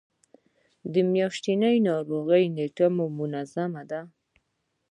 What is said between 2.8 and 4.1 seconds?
مو منظمه ده؟